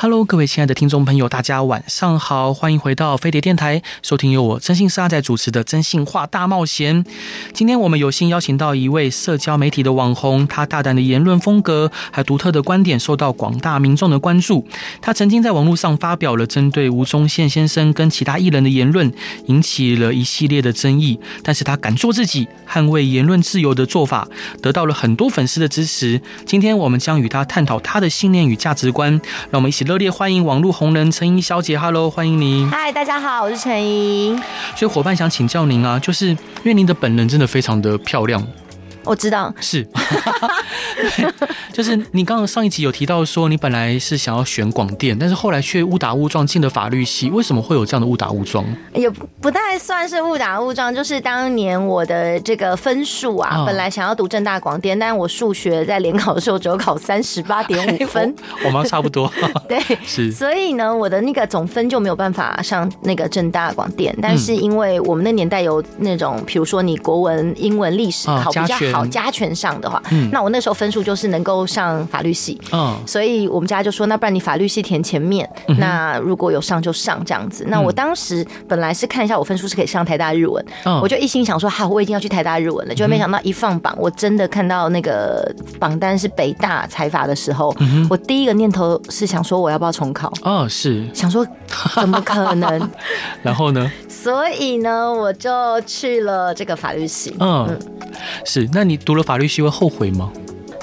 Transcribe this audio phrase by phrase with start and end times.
[0.00, 7.04] Hello，各位亲爱的听众朋友，大家晚上好，欢迎回到飞碟电台，收听由我征信社阿仔主持的《征信话大冒险》。
[7.52, 14.64] 今天我们有幸邀请到一位社交媒体的网红，他大胆的言论风格还独特的观点受到广大民众的关注。
[15.02, 19.12] 他曾经在网络上发表了针对吴宗宪先生跟其他艺人的言论，
[19.46, 21.18] 引起了一系列的争议。
[21.42, 24.28] 但是他敢做自己，捍卫言论自由的做法，
[24.62, 26.22] 得到了很多粉丝的支持。
[26.46, 29.10] 今天我们将与他探讨他的信念与价值观，
[29.50, 29.87] 让我们一起。
[29.88, 32.68] 热烈欢迎网络红人陈英小姐，Hello，欢迎您。
[32.68, 34.36] 嗨，大家好，我是陈英。
[34.76, 38.46] 所以伙伴想请教您啊，就是因为您的本人真的非常的漂亮。
[39.08, 39.88] 我知道是，
[41.72, 48.62] 就是你刚刚上一集有提到说，你本来是想要选广电，但是后来却误打误撞进了法律系，为什么会有这样的误打误撞？
[48.92, 49.08] 也
[49.40, 58.34] 不太算是误打误撞，就是当年我的这个分数啊，本来想要读正大广电，但我数学在联考的时候只有考三十八点五分，
[58.66, 59.32] 我们差不多。
[59.66, 68.97] 对， 是，所以呢，我的那个总分就没有办法上那个正大广电，但是因为我们那年代有那种，比如说你国文、英文、历史考比较好。
[68.98, 77.64] 好加权上的话，嗯，那我那时候分数就是能够上法律系，嗯，所以我们家就说，那不然你法律系填前面，那如果有上就上这样子。
[77.68, 80.64] 那我当时本来是看一下我分数是可以上台大日文，
[81.02, 87.74] 我就一心想说，好，我已经要去台大日文了，就没想到一放榜，我真的看到那个榜单是北大财阀的时候，
[88.10, 90.32] 我第一个念头是想说，我要不要重考？
[90.42, 91.46] 哦，是想说
[91.94, 92.90] 怎么可能？
[93.42, 93.90] 然后呢？
[94.08, 97.36] 所以呢，我就去了这个法律系。
[97.38, 97.78] 嗯，
[98.44, 98.68] 是。
[98.72, 100.30] 那你读了法律系会后悔吗？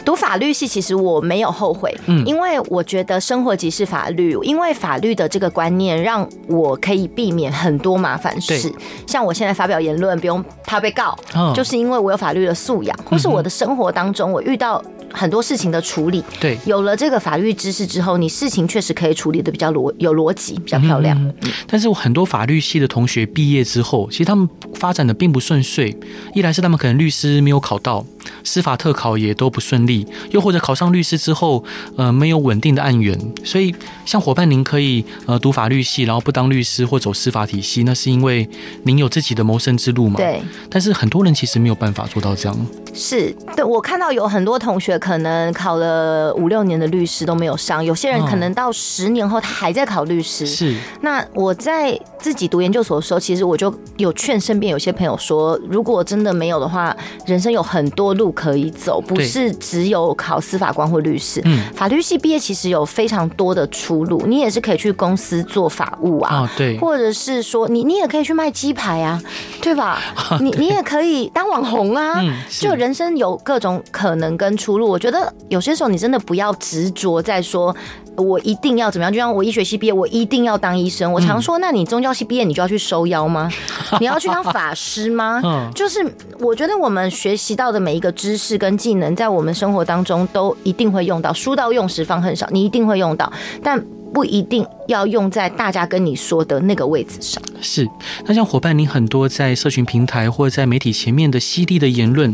[0.06, 8.72] 读法律系其实我没有后悔，嗯，因为我觉得生活即是法律，因为法律的这个观念让我可以避免很多麻烦事。
[9.07, 11.18] 像我现在发表言论不用怕被告，
[11.56, 14.79] 就是因为我有法律的素养，或是我的生活当中我遇到。
[15.16, 21.18] 很多事情的处理，对，有了这个法律知识之后，你事情确实可以处理的比较逻有逻辑，比较漂亮。
[21.42, 25.98] 嗯，但是我很多法律系的同学毕业之后，其实他们发展的并不顺遂。
[26.34, 28.06] 一来是他们可能律师没有考到，
[28.44, 31.64] 司法特考也都不顺利，又或者考上律师之后，
[31.96, 33.18] 呃，没有稳定的案源。
[33.44, 33.74] 所以，
[34.06, 38.47] 像伙伴您可以呃读法律系，然后不当律师或走司法体系，那是因为
[38.84, 40.18] 您有自己的谋生之路嘛？
[40.18, 40.42] 对。
[40.70, 42.68] 但是很多人其实没有办法做到这样。
[42.94, 45.00] 是对，我看到有很多同学。
[45.05, 50.47] 可能考了五六年的律师都没有上，有些人可能到十年后他还在考律师。
[50.47, 56.95] 是，那我在自己读研究所的时候，其实我就有劝身边有些朋友说，如果真的没有的话，
[57.27, 61.39] 人生有很多路可以走，不是只有考司法官或律师。
[61.45, 69.22] 嗯，法律系毕业其实有非常多的出路，你也是可以去公司做法务啊，对，或者是说你你也可以去卖鸡排啊，
[69.61, 70.01] 对吧？
[70.41, 74.84] 你你也可以当网红啊，就人生有各种可能跟出路。
[74.85, 77.75] 我觉得有些时候你真的不要执着在说，
[78.16, 79.12] 我一定要怎么样？
[79.12, 81.12] 就像我医学系毕业，我一定要当医生。
[81.12, 83.51] 我常说，那你宗教系毕业，你就要去收妖吗？
[84.00, 85.41] 你要去当法师吗？
[85.73, 86.06] 就是
[86.40, 91.34] 我觉得我们学习到的每一个知识跟技能，在我们生活当中都一定会用到。
[91.34, 93.31] 书到用时方恨少，你一定会用到，
[93.63, 93.84] 但。
[94.16, 97.44] 不一定要用在大家跟你说的那个位置上。
[97.59, 97.86] 是，
[98.26, 102.34] 那像伙伴，你很多在社群平台或者在媒体前面的犀利的言论，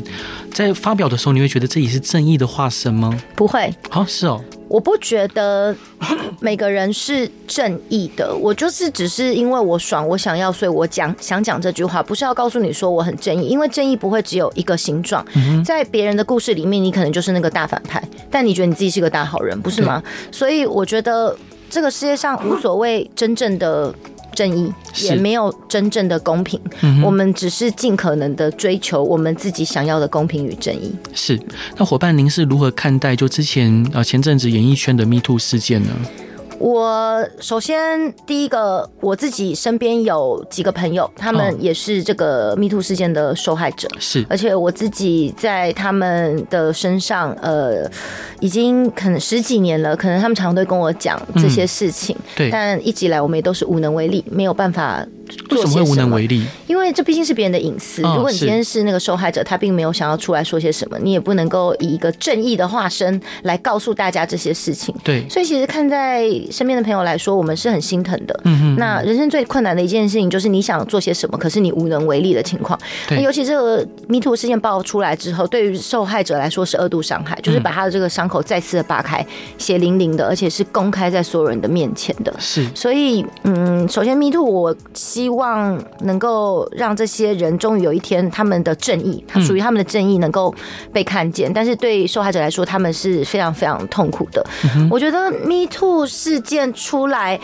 [0.54, 3.20] 在发表的时候，你会觉得自己是正义的化身吗？
[3.36, 3.74] 不会。
[3.90, 4.40] 好，是哦。
[4.68, 5.76] 我不觉得
[6.40, 15.26] 每个人是正义的，我就是只是因为我爽，我想要，所以我讲想讲这句话，不是要告诉你说我很正义，因为正义不会只有一个形状。
[15.66, 20.02] 在别人的故事里面，你可能就是那个大反派，但你觉得你自己是个大好人，不是吗？
[20.32, 21.36] 所以我觉得。
[21.72, 23.96] 这个世界上无所谓真正的
[24.36, 24.72] 正义，
[25.02, 26.60] 也没有真正的公平。
[27.02, 30.94] 我们只是尽可能的追求我们自己想要的公平与正义。
[31.14, 31.40] 是。
[31.78, 35.90] 那伙伴，您是如何看待就之前呃前阵子演艺圈的 Me Too 事件呢？
[36.62, 43.88] 我首先第一个，我自己身边有几个朋友，他们也是这个 Me Too 事件的受害者。
[44.00, 47.90] 是，而且我自己在他们的身上，呃，
[48.40, 52.16] 已经可能十几年了，可能他们常常都跟我讲这些事情。
[52.36, 55.04] 对，但一直以来我们也都是无能为力，没有办法。
[55.50, 56.46] 为什么会无能为力？
[56.68, 58.02] 因为这毕竟是别人的隐私。
[58.02, 64.94] 如果你今天是那个受害者，他并没有想要出来说些什么，你也不能够以一个正义的化身来告诉大家这些事情。
[65.04, 68.40] 对，所以其实看在身边的朋友来说，我们是很心疼的。
[68.46, 68.76] 嗯嗯。
[68.78, 72.80] 那人生最困难的一件事情，就是你想做些什么，可是你无能为力的情况。
[73.08, 73.22] 对。
[73.22, 79.26] 尤其这个 Me Too 事件爆出来之后，对于受害者来说是二度伤害，就是把他的这个伤口再次的扒开，
[79.58, 82.34] 血淋淋的，而且是公开在所有人的面前的。
[82.40, 82.66] 是。
[82.74, 90.54] 所以，嗯，首先 Me Too，我希望能够让这些人终于有一天，他们的正义，他属于他们的正义能够
[90.94, 91.52] 被看见。
[91.52, 94.46] 但是对受害者来说，他们是非常非常痛苦的。
[94.90, 97.40] 我觉得 Me Too 事件出来。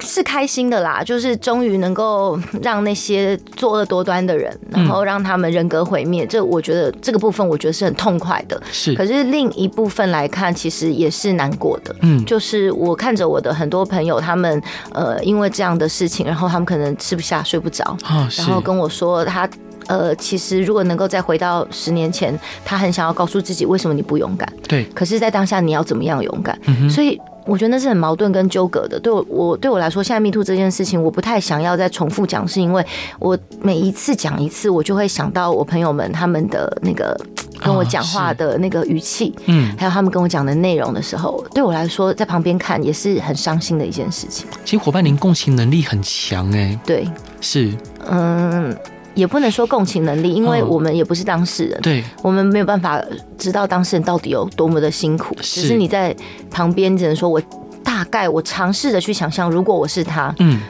[0.00, 6.26] 是开心的啦，就是终于能够让那些作恶多端的人，然后让他们人格毁灭。
[6.26, 8.60] 这我觉得这个部分，我觉得是很痛快的。
[8.70, 11.94] 是，可是另一部分来看，其实也是难过的。
[12.00, 14.62] 嗯，就是我看着我的很多朋友，他们
[14.92, 17.96] 呃，因为这样的事情，然后他们可能吃不下、睡不着，
[18.38, 19.48] 然后跟我说，他
[19.86, 24.50] 呃，其实如果能够再回到十年前，他很想要告诉自己，为什么你不勇敢？
[24.68, 24.84] 对。
[24.94, 26.58] 可是，在当下，你要怎么样勇敢？
[26.90, 27.20] 所以。
[27.46, 28.98] 我觉得那是很矛盾跟纠葛的。
[28.98, 32.84] 对我，我对我来说，现在 Me Too 这件事情，我不太想要再重复讲，是因为
[33.18, 37.18] 我每一次讲一次，我就会想到我朋友们他们的那个
[37.60, 44.46] 跟我讲话的那个语气，嗯，还有他们跟我讲的内容的时候，对我来说，在旁边看也是很伤心的一件事情。
[44.64, 46.78] 其实伙伴，您共情能力很强哎。
[46.84, 47.08] 对，
[47.40, 47.72] 是，
[48.10, 48.74] 嗯。
[49.14, 53.02] 也不能说共情能力，因为我们也不是当事人，对，我们没有办法
[53.38, 55.34] 知道当事人到底有多么的辛苦。
[55.40, 56.14] 只是你在
[56.50, 57.40] 旁边，只能说我
[57.82, 60.60] 大概我尝试着去想象，如果我是他，嗯。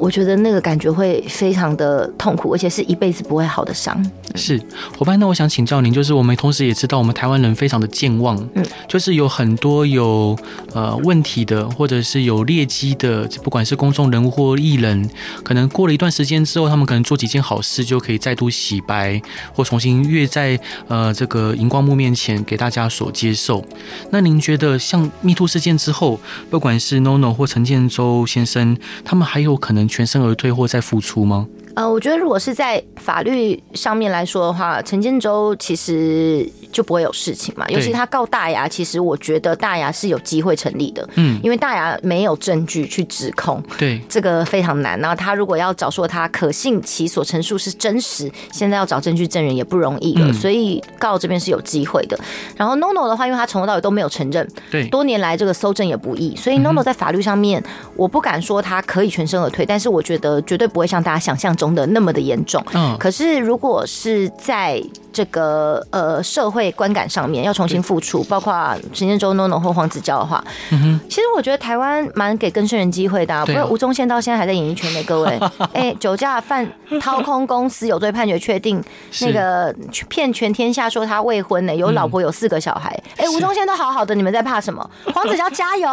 [0.00, 4.02] 我觉得那个感觉会非常的痛苦，而且是一辈子不会好的伤。
[4.34, 4.58] 是
[4.96, 10.34] 伙伴，那我想请教您，就是我们同时也知道，我们台湾人非常的健忘，嗯，就是有很多有
[10.72, 15.08] 呃问题的，或者是有劣迹的，不管是公众人物或艺人，
[15.44, 19.20] 可能过了一段时间之后，他们可能做几件好事就可以再度洗白，
[19.52, 20.58] 或重新跃在
[20.88, 23.62] 呃这个荧光幕面前给大家所接受。
[24.10, 26.18] 那您觉得，像密兔事件之后，
[26.48, 31.48] 不管是 NONO 或陈建州先生，他们还有可能全身而退或再付出吗？
[31.80, 37.66] 呃，我觉得如果是在法律上面来说的话，陈建州其实就不会有事情嘛。
[37.70, 41.08] 尤其他告大牙，其实我觉得大牙是有机会成立的。
[41.14, 45.00] 嗯，因为大牙没有证据去指控，对这个非常难。
[45.00, 50.30] 然后他如果要找说他可信其所陈述是真实，现在要找证据证人也不容易了。
[50.34, 52.20] 所以告这边是有机会的。
[52.58, 57.64] 然后 NONO 的话，因为他从头到尾都没有承认，对，多年来这个搜证也不易，所以 NONO 在法律上面，
[57.96, 68.52] 我不敢说他可以全身而退，但是我觉得绝对不会像大家想象中的那么的严重，嗯，可是如果是在这个呃社会观感上面要重新付出，包括
[68.92, 75.40] 陈建州、NONO 或黄子佼的话，嗯，其实我觉得台湾蛮给更生人机会的，啊，不过吴宗宪到现在还在演艺圈的各位，
[75.74, 76.66] 哎，酒驾犯
[77.00, 78.82] 掏空公司有罪判决确定，
[79.22, 79.74] 那个
[80.08, 84.88] 骗全天下说他未婚呢，有老婆有四个小孩，哎，吴宗宪都好好的，你们在怕什么？
[85.14, 85.88] 黄子佼加油！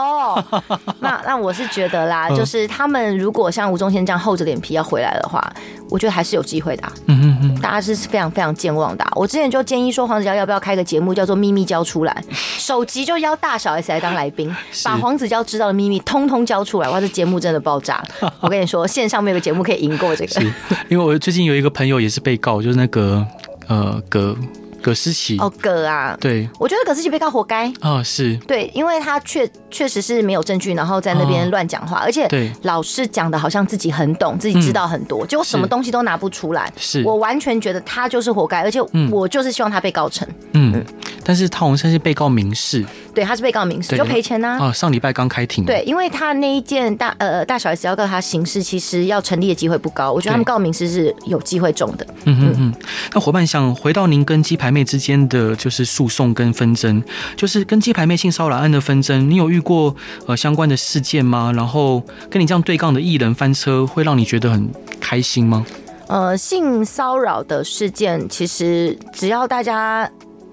[1.02, 5.42] 那那我是觉得啦，就是他们如果像吴宗宪这样厚着脸皮要回来的话，
[5.90, 6.94] 我觉得还是有机会的，啊。
[7.08, 9.12] 嗯嗯嗯，大家是非常非常健忘的，啊。
[9.16, 12.24] 我之前就建议说，黄子佼要不要开个节目，叫做《秘密交出来》，
[12.58, 14.54] 首集就邀大小 S 来当来宾，
[14.84, 16.90] 把黄子佼知道的秘密通通交出来。
[16.90, 18.04] 哇，这节目真的爆炸！
[18.42, 20.42] 我跟你说，线上没有个节目可以赢过这个。
[20.90, 23.26] 因为我最近有一个朋友也是被告，就是那个
[23.68, 24.36] 呃葛。
[24.82, 25.38] 葛思琪。
[25.40, 27.72] 哦，葛啊，对，我觉得葛思琪被告活该。
[27.82, 28.36] 哦，是。
[28.48, 32.52] 对，因为他确确实是没有证据，然后在那边乱讲话，而且对。
[32.64, 36.72] 老是讲的好像自己很懂，自己知道很多，结果什么东西都拿不出来。
[36.78, 37.04] 是。
[37.04, 38.82] 我完全觉得他就是活该，而且
[39.12, 40.28] 我就是希望他被告成。
[40.54, 40.84] 嗯，
[41.24, 44.58] 但是汤洪生是被告民事，对，他是被告民事，就赔钱呐。
[44.60, 45.64] 啊，上礼拜刚开庭。
[45.66, 52.06] 对，因为他那一件大呃大小 S 要告他刑事，其实要成立的机会不高，我觉得他们告民事是有机会中的。
[52.26, 52.56] 嗯嗯。
[52.58, 52.74] 嗯。
[53.14, 55.48] 那伙伴想回到您跟鸡排妹之间的。
[55.58, 57.04] 就是诉讼跟纷争，
[57.36, 59.96] 就是跟鸡排妹性骚扰案的纷争，你有遇过
[60.28, 61.52] 呃相关的事件吗？
[61.56, 64.70] 然后跟你这样对杠的艺人翻车，会让你觉得很
[65.00, 65.66] 开心吗？
[66.08, 70.10] 呃，性骚扰的事件，其实只要大家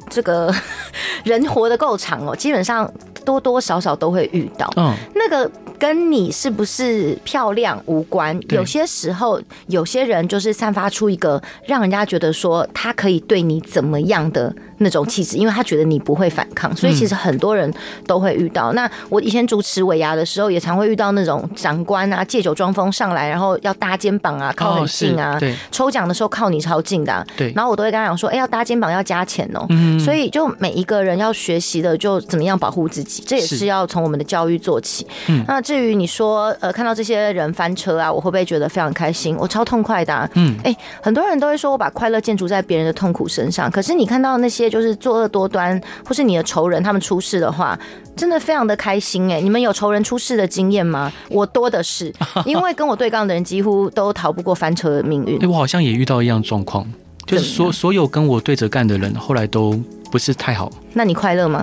[0.09, 0.52] 这个
[1.25, 2.90] 人活得够长哦，基本上
[3.25, 4.73] 多多少少都会遇到。
[4.76, 5.50] 嗯，那个。
[5.85, 17.73] 跟你是不是漂亮无关，有些时候有些人就是散发出一个让人家觉得说他可以对你怎么样的那种气质，因为他觉得你不会反抗，所以其实很多人
[18.07, 18.73] 都会遇到。
[18.73, 27.52] 嗯、那我以前主持尾牙的时候，也常会遇到那种长官啊，借酒装疯上来，然后要搭肩膀啊，靠很近啊，对，抽奖的时候靠你超近的、啊，对。
[27.54, 29.66] 然后我都会跟他讲说，哎，要搭肩膀要加钱哦。
[29.69, 29.99] 嗯。
[30.00, 35.07] 所以就每一个人要学习的，就怎么样保护自己，这也是要从我们的教育做起。
[35.28, 35.45] 嗯。
[35.47, 39.37] 那至于你说，呃，看到这些人翻车啊，我会不会觉得非常开心？
[39.38, 40.28] 我超痛快的、啊。
[40.35, 40.57] 嗯。
[40.64, 47.78] 哎，很多人都会说我把快乐建筑在别人的痛苦身上，可是你看到那些就是作恶多端，或是你的仇人他们出事的话，
[48.16, 49.40] 真的非常的开心哎！
[49.40, 51.12] 你们有仇人出事的经验吗？
[51.30, 52.12] 我多的是，
[52.47, 55.42] 因为跟我对杠的人几乎都逃不过翻车的命运。
[55.42, 56.87] 哎，我好像也遇到一样状况，
[57.26, 59.80] 就是所所有跟我对着干的人，后来都
[60.11, 60.71] 不是太好。
[60.92, 61.61] 那你快乐吗？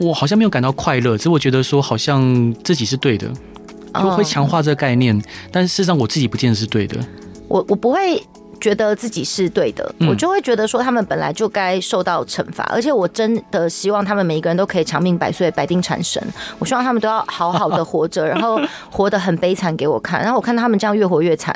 [0.00, 3.28] 我好像没有感到快乐，只是我觉得说好像自己是对的，
[3.94, 5.20] 就会强化这个概念，
[5.52, 6.98] 但是事实上我自己不见得是对的。
[7.48, 8.22] 我我不会。
[8.64, 16.22] 觉得自己是对的，我就会觉得说他们本来就该受到惩罚，而且我真的希望他们每一个人都可以长命百岁、百病缠身。
[16.58, 18.58] 我希望他们都要好好的活着， 然后
[18.90, 21.54] 活得很悲惨给我看，然后我看到他们这样越活越惨，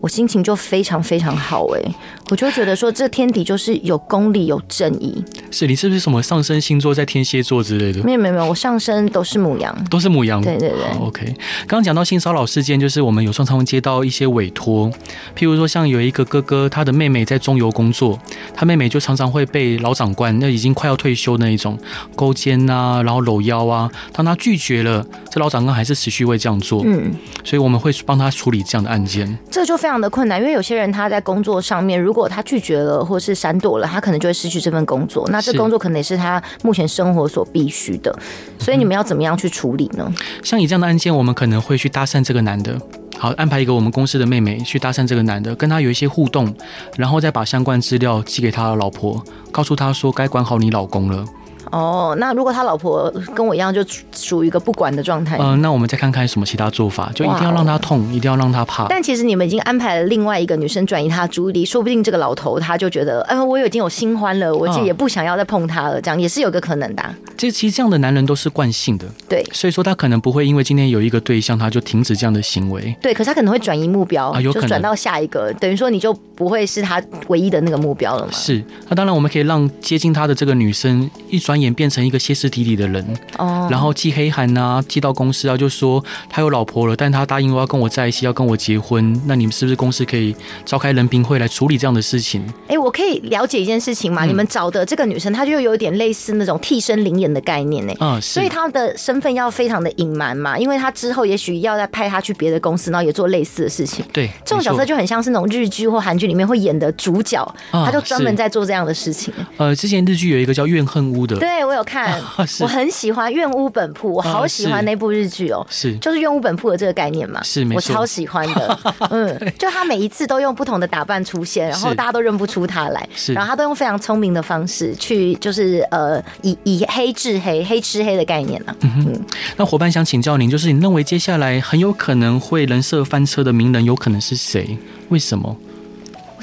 [0.00, 1.94] 我心情就非常非常好哎，
[2.30, 5.22] 我就觉得说这天底就是有公理有正义。
[5.50, 8.02] 是你是不是什么上升星座在天蝎座之类的？
[8.02, 10.40] 没有没有没有，我上升都是母羊，都是母羊。
[10.40, 10.78] 对对对。
[11.00, 11.26] OK，
[11.66, 14.90] 刚刚讲到性骚扰事件，就是我们有时候常会接到一些委托，
[15.36, 18.18] 譬如说像有一个哥哥，他的妹妹在中油工作，
[18.54, 21.78] 他妹妹就常常会被老长官，那已经快要退休那一种
[22.14, 26.82] 勾肩啊，然后搂腰啊，当他拒绝了，这老长官还是持续会这样做。
[26.86, 27.12] 嗯，
[27.44, 29.36] 所以我们会帮他处理这样的案件。
[29.50, 35.28] 这就非常的困难，因为有些人他在工作上面，如果他拒绝了或是闪躲了，他可能就会失去这份工作。
[35.30, 38.16] 那这工作可能也是他目前生活所必须的。
[38.58, 40.04] 所以你们要怎么样去处理呢？
[40.06, 42.78] 嗯，像以这样的案件，我们可能会去搭讪这个男的。
[43.18, 46.54] 好，安排一个我们公司的妹妹去搭讪这个男的，跟他有一些互动，
[46.96, 51.24] 然后再把相关资料寄给他的老婆，告诉他说该管好你老公了。
[51.70, 55.36] 哦，那如果他老婆跟我一样，就属于一个不管的状态。
[55.38, 58.86] 嗯、呃，那我们再看看什么其他做法，就一定要让他痛，一定要让他怕。
[58.88, 67.14] 但其实你们已经安排了另外一个女生转移他的注意力，说不定这个老头他就觉得，哎，我已经有新欢了，我就也不想要再碰他了，这样也是有个可能的、啊。
[67.36, 72.96] 这其实这样的男人都是惯性的，对，所以说他可能不会因为今天有一个对象，他就停止这样的行为。
[73.02, 78.32] 对，可是他可能会转移目标啊，有可能转到下一个，等于说你就不会是他唯一的那个目标了嘛。
[78.32, 83.04] 是，那当然我们可以让接近他的这个女生一转眼变成一个歇斯底里的人，
[83.38, 89.20] 哦，然后寄黑函啊，寄到公司啊，就说他有老婆了，但他答应我要跟我在一起，要跟我结婚。
[89.26, 90.34] 那你们是不是公司可以
[90.64, 92.42] 召开人评会来处理这样的事情？
[92.68, 94.24] 哎、欸，我可以了解一件事情吗？
[94.24, 97.92] 嗯、你们找的这个女生，她就有点类似那种替身灵眼的概念呢。
[98.00, 104.04] 嗯，所以她的身份要非常的隐瞒嘛，因为她之后也许要再派她去别的公司，然后也做类似的事情。
[104.12, 109.32] 对，这种角色就很像是那种日剧或韩剧里面会演的主角，他就专门在做这样的事情。
[109.56, 112.12] 呃，之前日剧有一个叫《怨恨屋》的，对我有看。
[112.20, 118.78] 啊我很喜欢《怨屋本铺》，我好喜欢那部日剧哦，是就是《怨屋本铺》的这个概念嘛，是没错，我超喜欢的。
[119.10, 128.74] 嗯，就他每一次都用不同的打扮出现，然后大家都认不出他来，然后他都用非常聪明的方式去，就是呃，以以黑制黑，黑吃黑的概念啊。
[128.80, 129.20] 嗯哼，
[129.56, 134.78] 那伙伴想请教您，就是你认为接下来很有可能会人设翻车的名人，有可能是谁？
[135.08, 135.56] 为什么？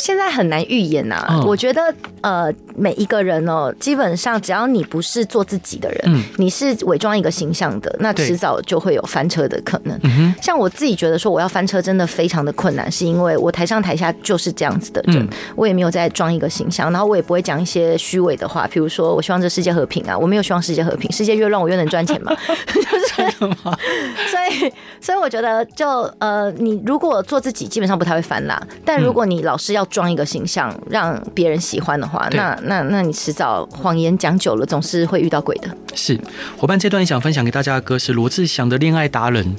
[0.03, 1.81] 现在很难预言呐、啊，我觉得
[2.19, 9.97] 呃，每一个人哦，基本上只要你不是做自己的人，嗯，你是伪装一个形象的，那迟早就会有翻车的可能。
[10.41, 22.35] 像我自己觉得说我要翻车真的非常的困难，是因为我台上台下就是这样子的人，我也没有在装一个形象，然后我也不会讲一些虚伪的话，比如说我希望这世界和平啊，我没有希望世界和平，世界越乱我越能赚钱嘛，
[22.67, 25.87] 就是，所以所以我觉得就
[26.19, 35.69] 呃，你如果做自己，基本上不太会翻啦，但如果你老是要装一个形象让别人喜欢的话，那那那你迟早谎言讲久了，总是会遇到鬼的。
[35.93, 36.19] 是
[36.57, 39.55] 伙伴，这段想分享给大家的歌是罗志祥的《恋爱达人》。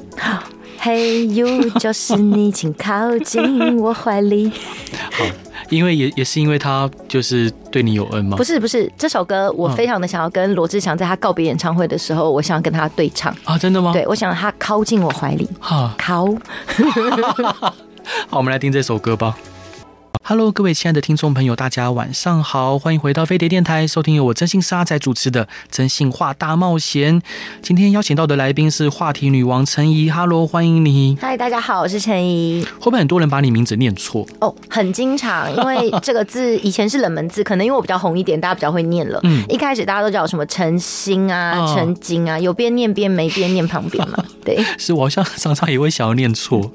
[0.81, 1.47] 嘿呦，
[1.79, 4.51] 就是你，请靠近我怀里。
[5.17, 5.25] 好，
[5.71, 8.37] 因为也也是因为他就是对你有恩吗？
[8.37, 13.93] 不是不是，这首歌我非常的想要跟罗志祥在他告别演唱会的时候，我想要跟他对唱啊，真的吗？
[13.95, 15.49] 对，我想让他靠近我怀里。
[15.61, 16.27] 好，靠。
[18.29, 19.39] 好，我们来听这首歌吧。
[20.23, 27.21] Hello，各位亲爱的听众朋友，大家晚上好，欢迎回到飞碟电台，收听由我真心沙仔主持的《真心话大冒险》。
[27.61, 31.19] 今天邀请到的来宾是话题女王陈怡，Hello，欢迎你。
[31.21, 32.67] 嗨，大家好，我是陈怡。
[32.79, 34.23] 会不会很多人把你名字念错？
[34.41, 39.21] 哦，oh, 很经常，因为这个字 以前是冷门字，可能因为我比较红一点，大家比较会念了。
[39.25, 44.25] 嗯，一开始大家都叫我什么陈心啊、陈金啊，有边念边没边念旁边嘛。
[44.45, 46.73] 对，是我好像常常也会想要念错。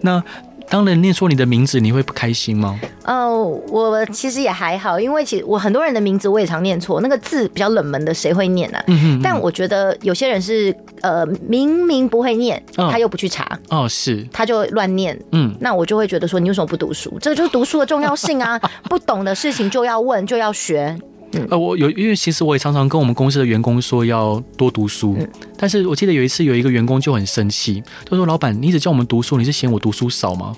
[0.00, 0.22] 那。
[0.68, 2.78] 当人念错你的名字，你会不开心吗？
[3.04, 8.84] 哦，我其实也还好，因为其实我很多人的名字我也常念错，那个字比较冷门的，谁会念呢、啊？
[8.88, 9.20] 嗯哼嗯。
[9.22, 17.16] 但我觉得有些人是呃明明不会念，他又不去查，哦，是，他就乱念，嗯，那我就会觉得说，你为什么不读书？
[17.20, 18.60] 这个就是读书的重要性啊！
[18.90, 20.98] 不懂的事情就要问，就要学。
[21.32, 30.54] 嗯、呃，我有，因为其实我也常常跟我们公司的员工说要多读书，嗯、但是我记得有一次有一个员工就很生气，他说：“老板，你一直叫我们读书，你是嫌我读书少吗？”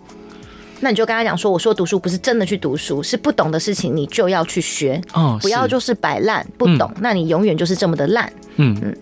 [0.80, 8.96] 那你就跟他讲说：“我说读书不是真的去读书，是不懂的事情你就要去学，哦，不要就是摆烂不懂，嗯、那你永远就是这么的烂。”嗯嗯。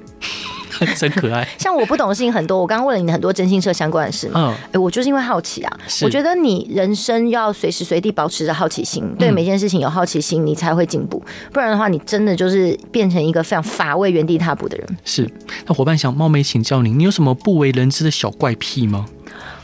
[0.97, 14.87] 真可爱， 像我不懂的事情很多，我刚刚问了你很多真心社相关的事嘛，哎、嗯，我就是因为好奇啊，我觉得你人生要随时随地保持着好奇心，对每件事情有好奇心，你才会进步，不然的话，你真的就是变成一个非常乏味、原地踏步的人。
[15.05, 15.31] 是，
[15.67, 19.07] 那伙伴想冒昧请教您，你有什么不为人知的小怪癖吗？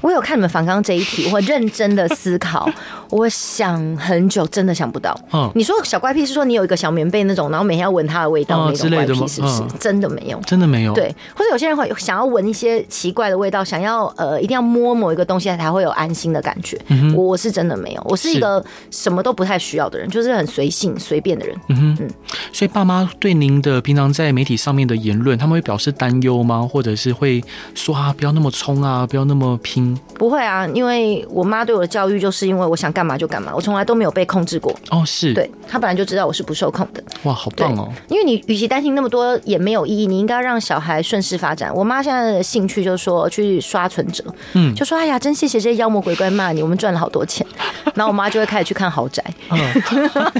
[0.01, 2.69] 我有看你们反刚这一题，我认真的思考，
[3.11, 5.17] 我想很久，真的想不到。
[5.33, 9.63] 嗯，你说小怪癖是说你有一个小棉被那种，然后每天要闻它的味道那种怪癖，是不是？
[9.79, 10.93] 真的没有，真的没有。
[10.93, 16.81] 对，或者有些人会想要闻一些奇怪的味道，想要呃一定要摸某一个东西才会有安心的感觉。
[17.15, 21.57] 我我是真的没有，我是一个什么都不太需要的人，就是很随性随便的人。
[21.69, 22.11] 嗯哼，嗯。
[22.53, 26.69] 所以爸妈对您的平常在媒体上面的言论，他们会表示担忧吗？
[26.69, 27.43] 或者是会
[27.75, 29.99] 说啊，不要那么冲啊，不要那么拼？
[30.15, 34.75] 不会啊，因为我妈对我的教育就是因为我想干嘛就干嘛，我从来都没有被控制过。
[34.91, 37.03] 哦，是，对，她本来就知道我是不受控的。
[37.23, 37.93] 哇，好棒哦！
[38.09, 41.75] 因为你与其担心那么多也没有意义，你应该让小孩顺势发展。
[41.75, 47.47] 我妈现在的兴趣就是说去刷存折，嗯，就说哎呀，真谢谢这些妖魔鬼怪骂你，我们赚了好多钱。
[47.95, 49.23] 然后我妈就会开始去看豪宅。
[49.51, 49.59] 嗯，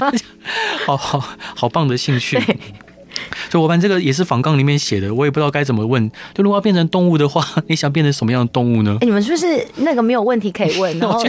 [0.85, 1.23] 好好
[1.55, 2.39] 好棒的兴趣。
[3.53, 6.09] 就我发现这个也是仿纲里面写的，我也不知道该怎么问。
[6.33, 8.97] 就如果要变成动物的话， 你想变成什么样的动物呢？
[8.99, 10.91] 哎，你们是不是那个没有问题可以问？
[10.97, 11.23] 然后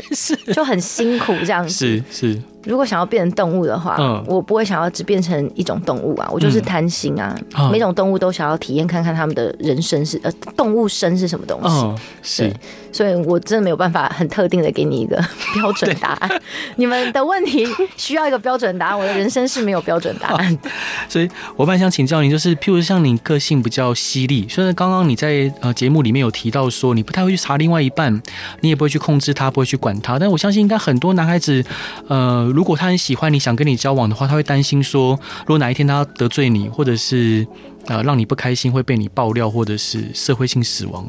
[0.55, 1.71] 就很辛苦这样子。
[1.71, 2.43] 是是。
[2.65, 7.37] 如果想要变成动物的话，嗯，我不会想要只变成一种动物啊，我就是贪心啊。
[7.57, 11.69] 嗯，每种动物都想要体验看看他们的人生是呃，动物生是什么东西。
[11.69, 12.53] 嗯，是。
[12.93, 15.21] 所以我真的没有办法很特定的给你一个
[15.55, 16.31] 标准答案。
[16.77, 17.67] 你们的问题
[17.97, 20.59] 需要一个标准答案，我的人生是没有标准答案。
[21.09, 28.23] 所以我蛮想请教你，就是譬如像你个性比较犀利，虽然刚刚你在呃节目里面有提到说你不太会去查另外一半，
[28.61, 31.65] 你也不会去控制他，不会去管他，但我相信应该很多男孩子，
[32.07, 37.45] 呃，如果他很喜欢你，想跟你交往的话，他会担心说，如果哪一天他得罪你，或者是
[37.87, 41.05] 呃让你不开心，会被你爆料，或者是社会性死亡。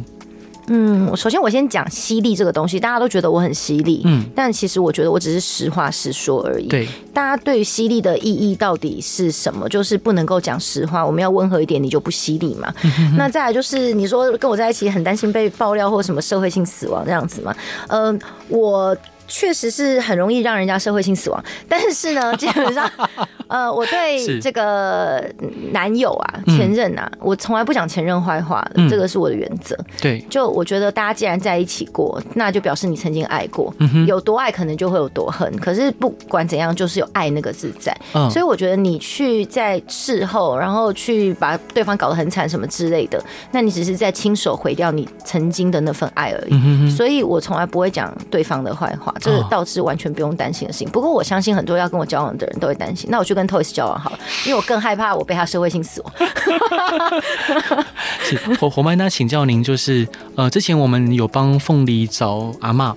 [0.67, 6.67] 嗯，首先我先讲犀利这个东西，大家都觉得我很犀利，嗯，但其实我觉得我只是实话实说而已。
[6.67, 9.69] 对，大家对于犀利的意义到底是什么？
[9.69, 12.73] 就是不能够讲实话，我们要温和一点，你就不犀利嘛。
[13.15, 17.55] 那再来就是你说跟我在一起很担心被爆料或什么社会性死亡这样子嘛？
[17.89, 18.97] 嗯、呃，我。
[19.27, 22.89] 确实是很容易让人家社会性死亡，但是呢， 基本上，
[23.47, 25.23] 呃，我对这个
[25.71, 29.75] 男友啊、前任啊，我从来不讲前任坏话的，这个是我的原则。
[30.01, 33.73] 对，就我觉得大家既然在一起过，那就表示你曾经爱过，
[34.07, 35.51] 有多爱可能就会有多恨。
[35.57, 37.95] 可是不管怎样，就是有爱那个自在。
[38.29, 46.89] 所以我觉得你去在事后，然后去把对方搞得很惨什么之类的，那你只是在亲手毁掉你曾经的那份爱而已。
[46.89, 49.13] 所以我从来不会讲对方的坏话。
[49.19, 50.89] 这是倒是完全不用担心的事情。
[50.89, 53.09] 不过我相信很多要跟我交往的人都会担心。
[53.09, 56.13] 那我就跟 Toys 交往好了，因为我更害怕我被他社会性死亡。
[58.23, 62.93] 是火火麦，那请教您，就是呃，之前我们有帮凤梨找阿嬷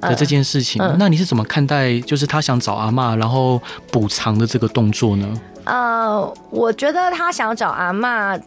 [0.00, 1.98] 的这件事情，嗯嗯、那你是怎么看待？
[2.00, 5.40] 就是他想找阿嬷，然后补偿的这个动作呢？
[5.64, 8.40] 呃，我觉得他想找阿嬷。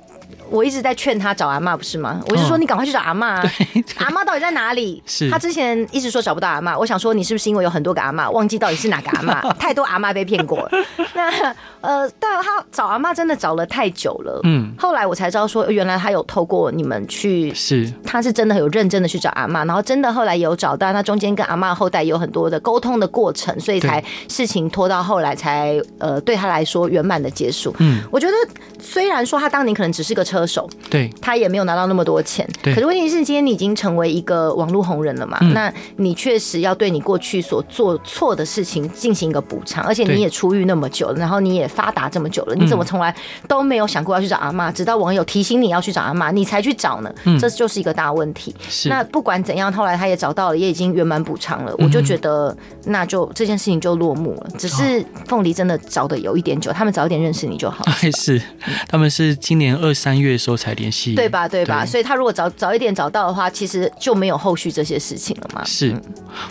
[0.49, 2.21] 我一直在劝他找阿妈，不是吗？
[2.29, 3.51] 我就说你赶快去找阿妈啊！
[3.97, 5.01] 阿妈到底在哪里？
[5.05, 9.41] 是他之前一直说找不到阿妈，我想说你是不是因为有很多个阿妈，忘记到底是哪个阿妈？
[9.59, 10.69] 太多阿妈被骗过了。
[11.13, 14.39] 那呃，但他找阿妈真的找了太久了。
[14.43, 27.75] 嗯，后来我才知道说，原来他有透过你们去，是他是真的很有认真的去找阿妈，然后真的后来有找到，那中间跟阿妈后代有很多的沟通的过程，所以才事情拖到后来才呃对他来说圆满的结束。
[27.79, 28.33] 嗯，我觉得
[28.79, 30.36] 虽然说他当年可能只是个车。
[30.37, 32.47] 歌手，对，他也没有拿到那么多钱。
[32.61, 35.39] 对，可是问题是，今天你已经成为一个网络红人了嘛？
[35.41, 43.15] 嗯、那你确实要对你过去所做错的事情进行一个补偿，而且你也出狱那么久了，然后你也发达这么久了，你怎么从来
[43.47, 44.71] 都没有想过要去找阿妈？
[44.71, 47.11] 直到网友提醒你要去找阿妈，你才去找呢？
[47.25, 48.55] 嗯、这就是一个大问题。
[48.69, 51.73] 是那不管怎样，后来他也找到了，也已经圆满补偿了。
[51.79, 54.47] 我就觉得，那就这件事情就落幕了。
[54.59, 57.83] 只是凤梨真的找的有一点久，他们早一点认识你就好。
[57.85, 58.39] 还 是
[58.87, 60.26] 他们是今年二三月。
[60.27, 61.47] 月的时候才联系，对吧？
[61.47, 61.83] 对吧？
[61.83, 65.63] 对，所以他如果早早一点找到的话，其实就没有后续这些事情了嘛。
[65.65, 65.95] 是，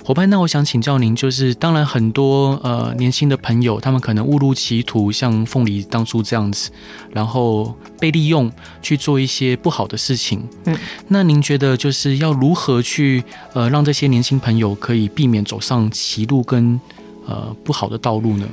[0.05, 6.71] 伙伴，那我想请教您，就是当然很多呃年轻的朋友，他们可能误入歧途，像凤梨当初这样子，
[7.13, 10.43] 然后被利用去做一些不好的事情。
[10.65, 10.77] 嗯，
[11.09, 16.81] 那您觉得就是要如何去呃让这些年轻朋友可以避免走上歧路跟
[17.27, 18.47] 呃不好的道路呢？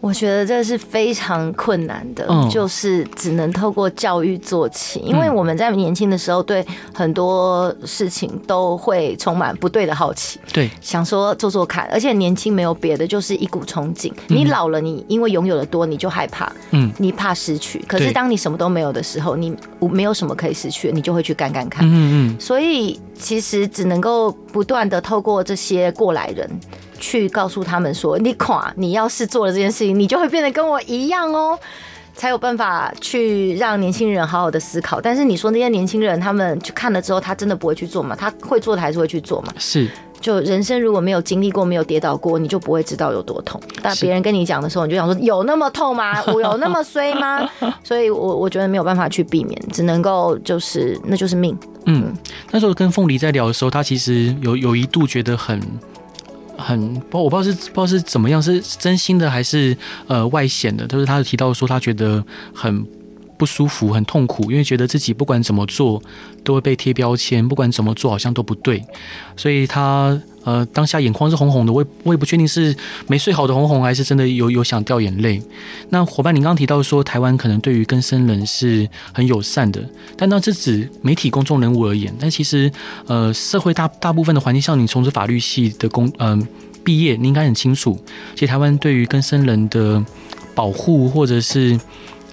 [0.00, 14.10] 我觉得这是非常困难的，嗯、就是只能透过教育做起，因为我们在年轻的时候对很多事情都会充满不对的好奇，对，想说做做看，而且年轻没有别的，就是一股憧憬。
[14.28, 17.84] 你老了，你因为拥有的多，你就害怕，嗯，你怕失去。
[17.86, 22.40] 可是当你什么都没有的时候，你没有什么可以失去，你就会去干干看，嗯嗯。
[22.40, 26.48] 所以其实只能够不断的透过这些过来人。
[27.00, 31.58] 去告诉他们说，你垮，你要是做了这件事情，你就会变得跟我一样哦，
[32.14, 35.00] 才有办法去让年轻人好好的思考。
[35.00, 38.14] 但是你说那些年轻人，他们去看了之后，他真的不会去做吗？
[38.14, 39.52] 他会做的还是会去做吗？
[39.58, 39.88] 是，
[40.20, 43.58] 就人生如果没有经历过，没有跌倒过，你就不会知道有多痛。
[43.80, 46.22] 但别人跟你讲的时候，你就想说，有那么痛吗？
[46.32, 47.48] 我有那么衰吗？
[47.82, 51.56] 所以我我觉得没有办法去避免，只能够就是那就是命。
[51.86, 52.12] 嗯，
[52.50, 55.58] 那时候跟凤梨在聊的时候，他其实有有一度觉得很。
[56.60, 60.86] 很不，我不知道是不知道是怎么样，是真心的还是呃外显的。
[60.86, 62.86] 就是他提到说，他觉得很
[63.36, 66.02] 不舒服、很痛苦，因为觉得自己不管怎么做
[66.44, 68.84] 都会被贴标签，不管怎么做好像都不对，
[69.36, 70.20] 所以他。
[70.44, 72.74] 呃，当下眼眶是红红的，我也我也不确定是
[73.06, 75.40] 没睡好的红红，还是真的有有想掉眼泪。
[75.90, 79.82] 那伙伴，您刚提到说台湾可能对于更生人是很友善的，
[80.16, 82.14] 但那是指媒体公众人物而言。
[82.18, 82.70] 但其实，
[83.06, 86.46] 呃，社会大大部分的环境，像你从事法律系的工，嗯、
[86.82, 87.98] 毕业，你应该很清楚，
[88.34, 90.04] 其实台湾对于更生人的
[90.54, 91.78] 保护或者是。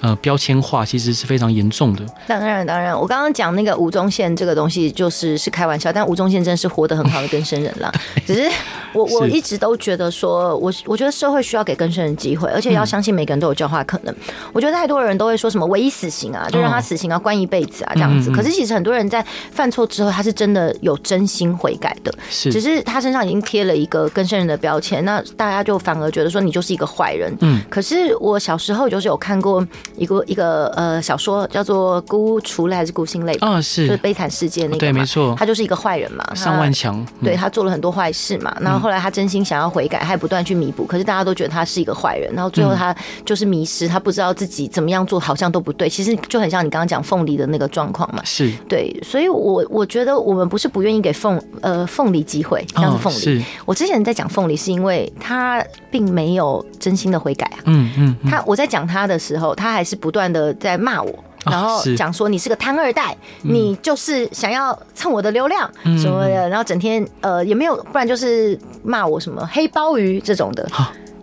[0.01, 2.05] 呃，标签化其实是非常严重的。
[2.27, 5.91] 当然，当然，我刚刚讲那个吴宗宪这个东西，就是是开玩笑。
[5.91, 7.91] 但吴宗宪真的是活得很好的更生人了。
[8.25, 8.49] 只是
[8.93, 14.15] 我我一直都觉得说，我我觉得社会需要给更生人机会，而且要相信每个人都有教化可能。
[14.53, 18.29] 我觉得太多人都会说什么唯一死刑啊，就让他死刑啊，关一辈子啊这样子。
[18.31, 22.13] 可是其实很多人在犯错之后，他是真的有真心悔改的。
[22.29, 27.35] 是，只是他身上已经贴了一个更生人的标签，那大家就反而觉得说你就是一个坏人。
[27.41, 27.61] 嗯。
[27.69, 29.65] 可是我小时候就是有看过。
[29.95, 33.61] 一个一个呃小说叫做《孤雏泪》还是《孤星泪》啊？
[33.61, 33.87] 是。
[33.87, 42.95] 就是悲惨世界那个对，没错，他就是一个坏人嘛，上万强，对他做了很多坏事嘛，然后后来他真心想要悔改，还不断去弥补，可是大家都觉得他是一个坏人，然后最后他
[43.25, 48.51] 就是迷失，他不知道自己怎么样做好像都不对，其实就很像你刚刚讲凤梨的那个状况嘛，是。
[48.67, 55.63] 对，所以我我觉得我们不是不愿意给凤呃凤梨机会，像是凤梨，我之前在讲凤梨是因为他
[55.97, 60.53] 并没有真心的悔改啊，嗯嗯，他我在讲他的时候，他还是不断的。
[60.59, 70.67] 在骂我，然后讲说你是个贪二代，你就是想要蹭我的流量什么的，然后整天呃也没有，不然就是骂我什么黑鲍鱼这种的。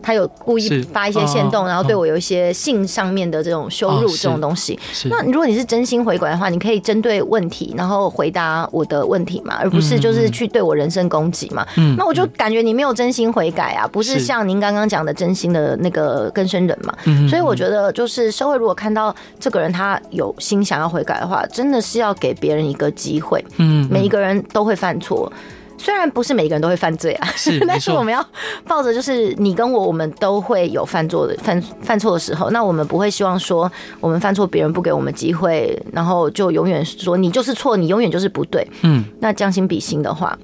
[0.04, 4.78] 他有故意发一些线动，然后对我有一些性上面的这种羞辱这种东西。
[5.04, 11.66] 那如果你是真心悔改的话，你可以针对问题，然后回答我的问题嘛，而不是就是去对我人身攻击嘛。
[11.96, 16.94] 那我就感觉你没有真心悔改啊，不是像您刚刚讲的真心的那个更生人嘛。
[17.26, 23.42] 所以我觉得，就是社会如果看到这个人他有心想要悔改的话，真的是要给别人一个机会。
[23.56, 25.32] 嗯，每一个人都会犯错。
[25.76, 28.24] 虽然不是每个人都会犯罪啊，是， 但是我们要
[28.66, 32.50] 抱着就是你跟我，我们都会有犯错的犯犯错的时候。
[32.50, 38.66] 那我们不会希望说我们犯错，别人不给我们机会，然后就永远说你就是错，你永远就是不对。
[38.82, 40.38] 嗯，那将心比心的话，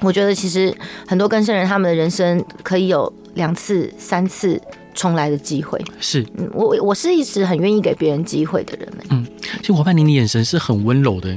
[0.00, 0.74] 我觉得其实
[1.06, 4.60] 很多更生人他们的人生可以有两次、三次
[4.94, 5.82] 重来的机会。
[6.00, 8.88] 是，我我是一直很愿意给别人机会的人。
[9.10, 9.26] 嗯，
[9.60, 11.30] 其实伙伴，您的眼神是很温柔的。
[11.30, 11.36] 啊，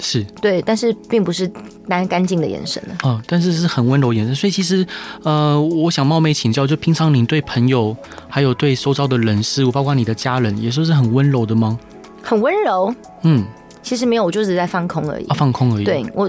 [0.00, 1.50] 是对，但是并不是。
[1.88, 4.86] 蛮干净的眼神呢，嗯，但是是很温柔眼神，所以其实，
[5.24, 7.96] 呃，我想冒昧请教，就平常您对朋友，
[8.28, 11.76] 还有对周遭的人事物，包括你的家人，也说是很温柔的吗？
[12.22, 13.44] 很温柔，嗯，
[13.82, 16.28] 其实没有，我就是在放空而已，啊，放空而已，对我，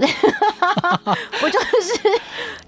[1.42, 2.00] 我就是。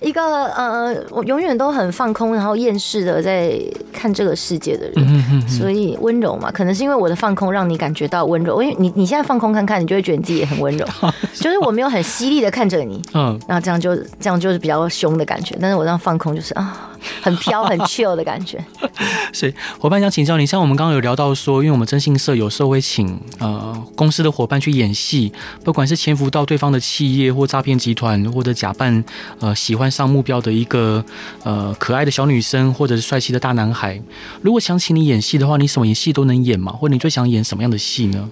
[0.01, 3.59] 一个呃，我永远都很放空，然后厌世的在
[3.91, 8.63] 看这个世界的人，所以温柔嘛，可能是因为我的放空让你感觉到温柔。
[8.63, 10.87] 因为你你现在放空看看，你就会觉得你自己也很温柔，
[11.41, 15.57] 就是我没有很犀利的看着你，嗯，然后这样就这样就是比较凶的感觉。
[15.59, 16.91] 但是我这样放空就是啊，
[17.23, 18.63] 很飘很 chill 的感觉。
[19.33, 25.33] 所以伙伴想请教你，像我们刚刚有聊到说，因为我们征信社有时候会请呃公司的伙伴去演戏，
[25.65, 29.05] 不管是潜伏到对方的企业或诈骗集团，或者假扮
[29.41, 31.05] 呃喜欢上目标的一个
[31.43, 34.01] 呃可爱的小女生，或者是帅气的大男孩。
[34.43, 36.73] 如果想请你演戏的话，你什么演戏都能演吗？
[36.73, 38.31] 或者你最想演什么样的戏呢？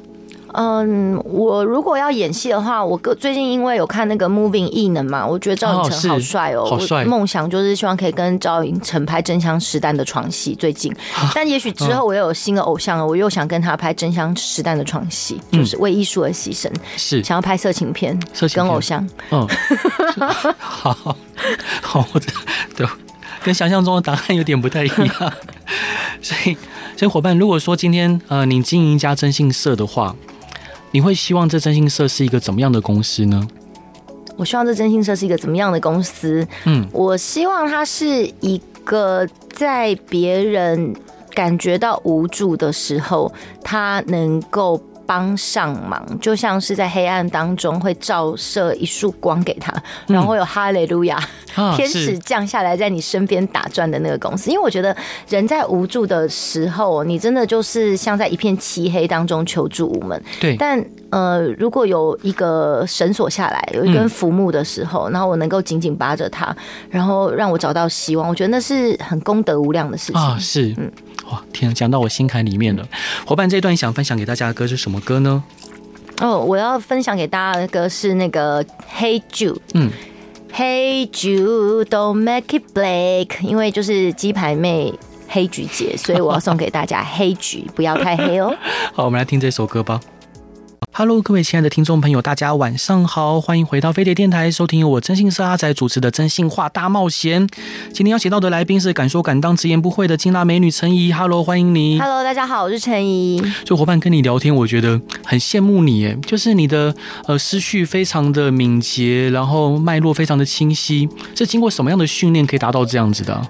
[0.55, 7.05] 嗯，我如果要演戏的话，我个最近因为有看那个 Moving 异能嘛，我觉得赵寅成好帅哦，好帅！
[7.05, 10.55] 梦想就是希望可以跟赵寅成拍真枪实弹的床戏。
[10.55, 10.95] 最近，
[11.35, 19.09] 但也许之后我又有新的偶像了，我又想跟他拍真枪实弹的床戏，就是为艺术而牺牲，是想要拍色情片，色情片跟偶像。
[19.31, 19.49] 嗯，
[20.59, 21.15] 好
[21.81, 22.07] 好，
[22.77, 22.87] 对，
[23.43, 25.33] 跟想象中的答案有点不太一样。
[26.21, 26.57] 所以，
[26.97, 30.15] 所以伙伴，如果说今天呃你经营一家征信社的话。
[30.93, 33.49] 你会希望这征信社是一个怎么样的公司呢？
[34.37, 36.47] 我希望这征信社是一个怎么样的公司？
[36.65, 40.95] 嗯，我希望它是一个在别人
[41.35, 43.33] 感觉到无助的时候，
[43.65, 44.81] 它能够。
[45.07, 49.73] 帮上忙，就像是在黑暗当中会照射一束光给他，
[50.07, 51.19] 然后有哈利路亚，
[51.77, 54.51] 天使降下来在你身边打转的那个公司。
[54.51, 54.97] 因为我觉得
[55.29, 60.23] 人在无助的时候，你真的就是像在一片漆黑当中求助无门。
[60.41, 66.55] 对，但呃，如果有一个绳索下来，有一根浮木的时候，然后我能够紧紧扒着它，
[66.88, 70.38] 然后让我找到希望，我觉得那是很功德无量的事情啊。
[70.38, 70.91] 是，嗯。
[71.31, 72.87] 哇，天，讲到我心坎里面了。
[73.25, 75.43] 伙伴，这一段想分享给大家的歌是什么歌呢？
[76.21, 79.59] 哦，我要分享给大家的歌是那个 Hey Jude。
[79.75, 79.91] 嗯
[80.55, 84.93] ，Hey Jude，Don't make it black，因为就是鸡排妹
[85.29, 88.55] 黑菊节，所以我要送给大家黑菊，不要太黑哦。
[88.95, 90.01] 好，我们来听这首歌吧。
[90.95, 97.49] Hello，各位亲爱的听众朋友，大家晚上好，欢迎回到飞碟电台，收听由我真心社阿仔主持的《真心话大冒险》。
[97.95, 101.11] 今天邀请到的来宾是敢说敢当、直言不讳的金辣美女陈怡。
[101.11, 101.99] Hello，欢迎你。
[101.99, 103.43] Hello，大家好，我是陈怡。
[103.65, 106.95] 就伙伴跟你聊天，我觉得很羡慕你，哎，就是你的
[107.27, 113.41] 呃思绪非常的敏捷，然后脉络非常的清晰，是经过什么样的训练可以达到这样子的？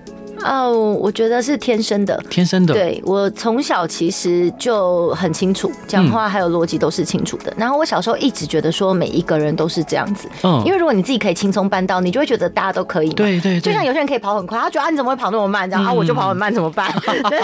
[0.44, 2.74] 哦，oh, 我觉得是天生的，天生的。
[2.74, 7.50] 对，我从小其实就很清楚，讲话还有逻辑都是清楚的。
[7.52, 13.10] 嗯、然后我小时候一直觉得说每一个人都是这样子，嗯，因为如果你自己可以轻松办到，你就会觉得大家都可以。
[13.10, 15.70] 对，对对，就像有些人可以跑很快，他觉得啊你怎么会跑那么慢？
[15.70, 16.92] 这样啊我就跑很慢怎么办？
[17.06, 17.40] 嗯、 对，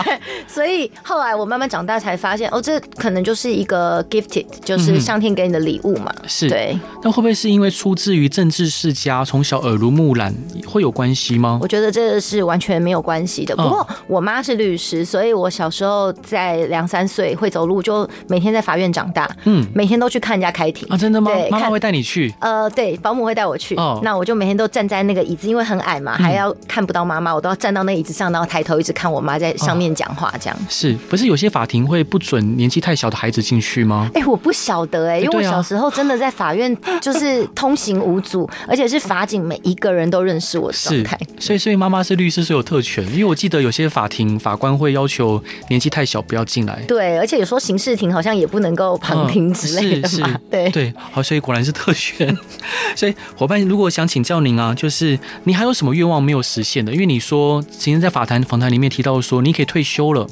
[0.47, 6.13] 所以后来我慢慢长大才发现，哦，这可能就是一个 gifted，就是上天给你的礼物嘛。
[6.27, 6.79] 是，对。
[7.03, 10.35] 那会不会是因为出自于政治世家，从小耳濡目染，
[10.67, 11.59] 会有关系吗？
[11.63, 12.79] 我觉得这个是完全。
[12.89, 13.55] 没有关系的。
[13.55, 19.29] 不过我妈是律师，所以我小时候在两三岁会走路，就每天在法院长大。
[19.45, 20.97] 嗯，每天都去看人家开庭啊？
[20.97, 21.31] 真的吗？
[21.51, 22.35] 妈妈会带你去？
[22.41, 23.77] 呃，对，保姆会带我去。
[23.77, 30.33] 哦，那我就每天都站在那个椅子，因为很矮嘛，还要看不到妈妈，我都要站到那椅子上，然后抬头一直看我妈在上面讲话。
[30.41, 34.09] 这样是不是有些法庭会不准年纪太小的孩子进去吗？
[34.15, 41.19] 哎，我不晓得哎，因为我小时候真的在法院就是通行无阻，而且是法警每一个人都认识我的状态。
[41.39, 43.59] 所以，所以妈妈是律师是有特权，因为我记得。
[43.59, 52.39] 有些法庭法官会要求年纪太小不要进来，对，而且有时候刑事庭好像也不能够旁听之类的嘛， 对对，好，所以果然是特权。
[52.95, 56.93] 所以伙伴，如果想请教您啊，就是你还有什么愿望没有实现的？
[56.93, 60.25] 因为你说今天在法坛访谈里面提到说你可以退休了，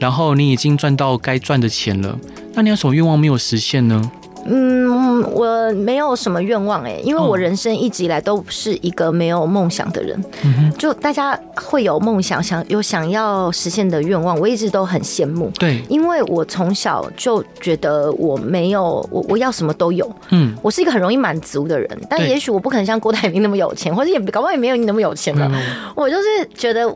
[0.00, 2.18] 然后你已经赚到该赚的钱了，
[2.54, 4.10] 那你有什么愿望没有实现呢？
[4.48, 4.85] 嗯，
[5.22, 10.22] 我没有什么愿望哎，因为我人生一直以来都是一个没有梦想的人。
[10.44, 15.50] 嗯，就大家会有梦想，想有想要实现的愿望，我一直都很羡慕。
[15.58, 20.10] 对，因为我从小就觉得我没有我我要什么都有。
[20.30, 25.50] 嗯，我是一个很容易满足的人，但也许我不可能像郭台铭那么有钱，或者也搞不好也没有你那么有钱的。
[25.94, 26.22] 我就是
[26.54, 26.86] 觉得。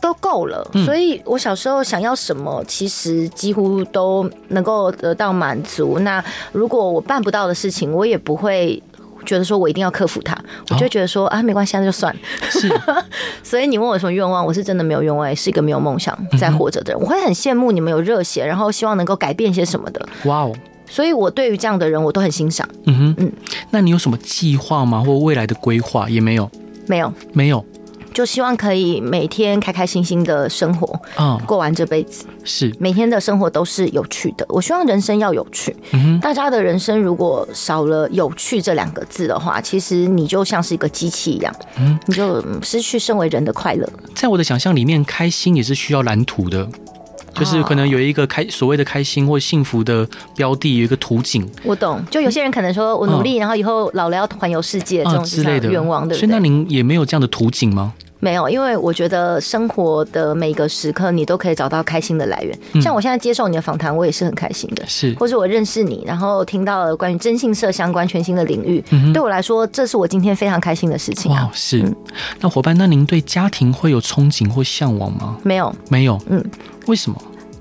[0.00, 5.98] 都够了，所以我小时候想要什么，其实几乎都能够得到满足。
[6.00, 8.82] 那如果我办不到的事情，我也不会
[9.26, 10.36] 觉得说我一定要克服它，
[10.70, 12.14] 我就觉得说啊，没关系，那就算。
[12.50, 12.68] 是，
[13.42, 17.02] 所以你问我什么愿望，我是真的没有愿望，也是一个没有梦想在活着的人。
[17.02, 20.08] 我会很羡慕你们有热血，然后希望能够改变些什么的。
[20.24, 20.52] 哇哦！
[20.90, 22.66] 所以我对于这样的人，我都很欣赏。
[22.84, 23.32] 嗯哼，嗯，
[23.70, 25.02] 那你有什么计划吗？
[25.04, 26.50] 或未来的规划也没有？
[26.86, 27.62] 没有，没有。
[28.18, 34.44] 就希望可以每天开开心心的生活，嗯，过完这辈子是每天的生活都是有趣的。
[34.48, 35.76] 我希望人生要有趣。
[35.92, 43.88] 嗯哼，大家的人生如果少了有趣这两个字的话，其实你就像是一个机器一样，嗯，你就失去身为人的快乐。
[44.16, 46.68] 在我的想象里面，开心也是需要蓝图的。
[47.34, 50.04] 就是可能有一个开所谓的开心或幸福的
[50.34, 51.48] 标的，有一个图景。
[51.62, 56.18] 我懂，就有些人可能说我努力，然后以后老了要环游世界这种之类的愿望，对不对？
[56.18, 57.94] 所以那您也没有这样的图景吗？
[58.20, 62.58] 没有，因为我觉得生活的每个时刻，你都可以找到开心的来源。
[62.72, 64.84] 嗯、像我现在接受你的访谈，我也是很开心的。
[64.86, 71.44] 是，或者我认识你，然后听到了关于征信社相关全新的领域，嗯、对我来说，这是我今天非常开心的事情、啊。
[71.44, 71.80] 哇，是。
[71.80, 71.96] 嗯、
[72.40, 75.36] 那伙伴，那您对家庭会有憧憬或向往吗？
[75.42, 76.20] 没有，没有。
[76.28, 76.44] 嗯，
[76.86, 77.16] 为什么？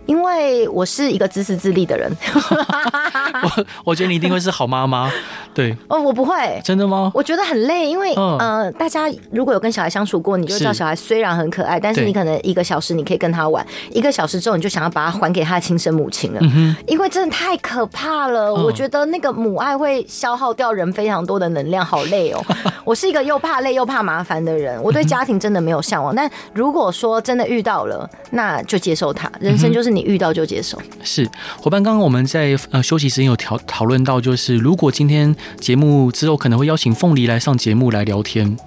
[0.08, 2.12] 因为我是一个自私自利的人，
[3.43, 5.12] 我我觉得你一定会是好妈妈，
[5.54, 5.76] 对。
[5.88, 7.12] 哦，我不会，真的吗？
[7.13, 18.63] 我觉得很累，因为、嗯、呃，大家如果有跟小孩相处过，你就知道小孩虽然很可爱，但是你可能一个小时你可以跟他玩，一个小时之后你就想要把他还给他的亲生母亲了，嗯、因为真的太可怕了、嗯。
[18.63, 22.41] 我觉得那个母爱会消耗掉人非常多的能量，好累哦。
[22.86, 26.15] 我是一个又怕累又怕麻烦的人，我对家庭真的没有向往、嗯。
[26.15, 29.96] 但如果说真的遇到了，那就接受他，人生就是。
[29.97, 30.77] 你遇到就接受。
[31.03, 31.27] 是
[31.60, 38.57] 伙伴，刚刚我们在呃休息时间有讨讨论到，就是如果今天节目之后可能会邀请凤梨来上节目来聊天。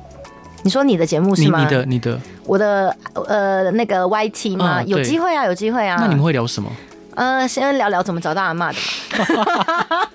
[0.62, 1.60] 你说你的节目是吗？
[1.60, 2.94] 你，你的你的我的
[3.26, 4.80] 呃那个 YT 吗？
[4.80, 5.96] 嗯、有机会啊，有机会啊。
[6.00, 6.70] 那你们会聊什么？
[7.14, 8.78] 呃，先聊聊怎么找到阿妈的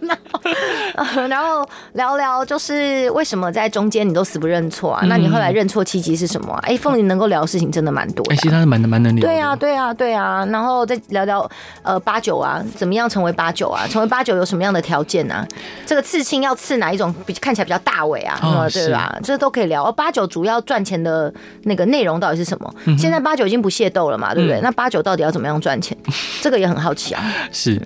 [0.02, 5.02] 然后， 然后聊聊就是为什么在中间你都死不认错啊？
[5.04, 6.60] 嗯、那你后来认错契机是什么、啊？
[6.64, 8.34] 哎，凤玲能够聊的事情真的蛮多的、啊。
[8.34, 9.28] 哎，其实他是蛮蛮能聊的。
[9.28, 10.46] 对啊，对啊，对啊。
[10.52, 11.50] 然后再聊聊
[11.84, 13.86] 呃八九啊，怎么样成为八九啊？
[13.88, 15.46] 成为八九有什么样的条件啊？
[15.86, 17.14] 这个刺青要刺哪一种？
[17.26, 18.40] 比看起来比较大尾啊？
[18.42, 19.16] 哦、对吧？
[19.24, 19.84] 这都可以聊。
[19.84, 22.74] 哦八九主要赚钱的那个内容到底是什么？
[22.86, 24.60] 嗯、现在八九已经不械斗了嘛，对不对？
[24.60, 25.98] 嗯、那八九到底要怎么样赚钱？
[26.42, 27.24] 这个也很好奇啊。
[27.52, 27.82] 是，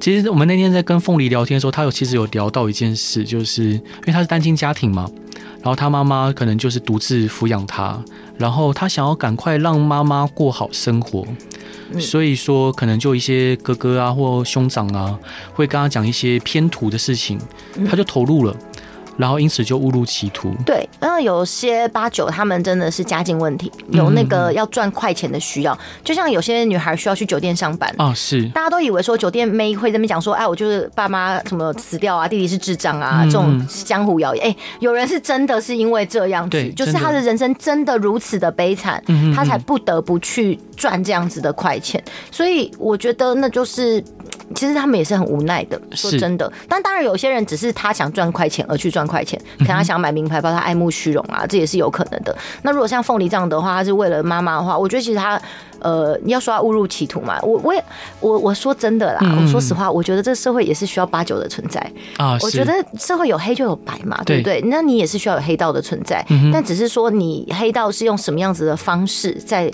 [0.00, 5.10] 其实我们那天在跟凤梨聊天的时候，他有其实有聊到一件事，就是因为他是单亲家庭嘛，
[5.62, 8.02] 然后他妈妈可能就是独自抚养他，
[8.38, 11.26] 然后他想要赶快让妈妈过好生活，
[11.98, 15.18] 所以说可能就一些哥哥啊或兄长啊
[15.52, 17.38] 会跟他讲一些偏途的事情，
[17.88, 18.56] 他就投入了。
[19.16, 20.52] 然后因此就误入歧途。
[20.64, 34.44] 对，然后有些八九他们真的是家境问题，有那个要赚快钱的需要，嗯、就像有些女孩需要去酒店上班啊，是大家都以为说酒店妹会在那边讲说，哎，我就是爸妈什么死掉啊，弟弟是智障啊，嗯、这种江湖谣言。
[34.46, 39.02] 哎，有人是真的是因为这样子，就是他的人生真的如此的悲惨，
[39.34, 42.02] 他才不得不去赚这样子的快钱。
[42.30, 44.02] 所以我觉得那就是。
[44.54, 46.52] 其实他们也是很无奈的，说真的。
[46.68, 52.36] 但当然，有些人只是他想赚快钱而去赚块钱，可能他想买名牌包，他爱慕虚荣啊，这也是有可能的。
[52.62, 55.40] 那如果像凤梨这样的话，他是为了妈妈的话，我觉得其实他，
[55.84, 57.84] 呃，你要说他误入歧途嘛，我我也
[58.20, 61.78] 我我说真的啦，我说实话，我觉得这个社会也是需要八九的存在
[62.16, 62.38] 啊。
[62.40, 64.60] 我觉得社会有黑就有白嘛，对不对？
[64.62, 69.70] 那你也是需要有黑道的存在，但只是说你黑道是用什么样子的方式在。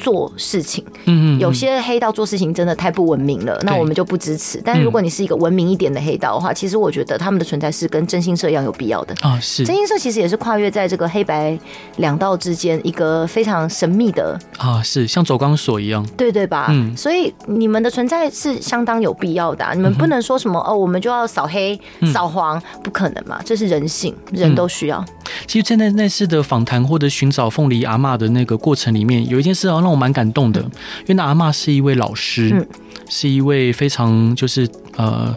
[0.00, 4.60] 做事情，嗯嗯，有些黑道做事情真的太不文明了，那我们就不支持。
[4.64, 9.38] 但如果你是一个文明一点的黑道的话，其实我觉得他们的存在是跟征信社一样有必要的啊。
[9.38, 11.58] 是，征信社其实也是跨越在这个黑白
[11.96, 16.68] 两道之间一个非常神秘的啊，是像走钢索一样，对对吧？
[16.70, 19.74] 嗯，所以你们的存在是相当有必要的啊。
[19.74, 21.78] 你们不能说什么哦，我们就要扫黑
[22.12, 25.04] 扫黄，不可能嘛，这是人性，人都需要。
[25.48, 32.66] 其实，在那那次的访谈或者寻找凤梨阿嬷的那个过程里面，有一件事让我蛮感动的，因为那阿嬷是一位老师，嗯、
[33.08, 35.34] 是一位非常就是呃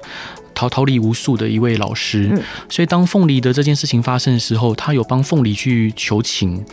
[0.53, 6.63] 逃逃离无数的一位老师，嗯、所以当凤梨的这件事情发生的时候，他有帮凤梨去求情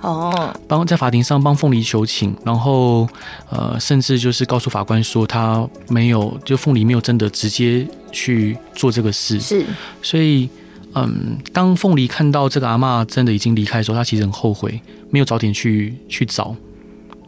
[0.00, 3.08] 哦，帮在法庭上帮凤梨求情，然后
[3.50, 9.64] 呃，甚至就是告诉法官说他没有，就凤梨没有真的直接去做这个事，是，
[10.02, 10.48] 所以。
[10.92, 16.52] 嗯，当凤梨看到这个阿嬷真的已经离开的时候，他其实很后悔，没有早点去去找。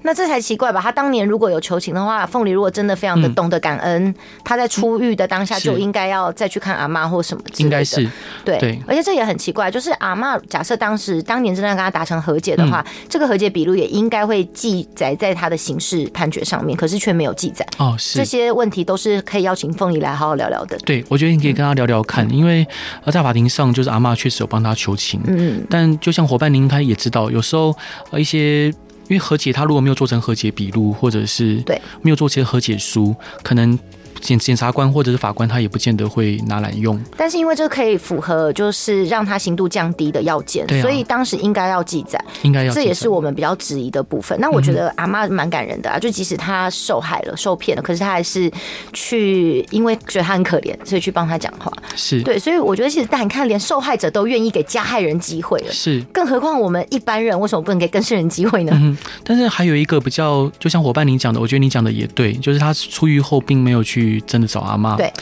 [0.03, 0.81] 那这才奇怪吧？
[0.81, 7.65] 他当年如果有求情的话，凤梨如果真的非常的懂得感恩，嗯、他在出狱的当下就应该要再去看阿妈或什么之类的。
[7.65, 8.11] 应该是
[8.45, 8.83] 对，对。
[8.87, 17.67] 而且这也很奇怪，就是阿妈假设当时当年真的跟他达成和解的话，嗯、这个和解笔录也应该会记载在他的刑事判决上面，可是却没有记载。
[17.79, 18.19] 哦，是。
[18.19, 20.77] 这些问题都是可以邀请凤梨来好好聊聊的。
[20.85, 22.67] 对，我觉得你可以跟他聊聊看，嗯、因为
[23.11, 25.21] 在法庭上，就是阿妈确实有帮他求情。
[25.27, 25.65] 嗯。
[25.71, 27.77] 但就像伙伴您他也知道，有时候
[28.11, 28.73] 呃一些。
[29.09, 33.79] 因为和解，他如果没有做成和解笔录，或者是对没有做成和解书，可能。
[34.23, 36.99] 检检察官或者是法官，他也不见得会拿来用。
[37.17, 42.73] 但是因为这可以符合，就是让他刑度降低的要件，啊，所以当时应该要记载，应该要。
[42.73, 44.39] 这也是我们比较质疑的部分。
[44.41, 48.51] 那我觉得阿妈蛮感人的啊，就即使他受害了，受骗了，可是他还是
[48.93, 51.73] 去，因为觉得他很可怜，所以去帮他讲话。
[51.97, 58.73] 是对，所以我觉得其实但你看，连受害者都愿意给加害人机会了，是，更何况我们一般人为什么不能给更生人机会呢？
[58.77, 64.12] 嗯，但是还有一个比较，就像伙伴你讲的，我觉得你讲的也对，就是他出狱后并没有去。
[64.21, 65.13] 真的找阿妈，对，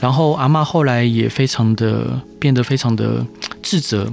[0.00, 3.24] 然后阿妈后来也非常的变得非常的
[3.62, 4.12] 自责，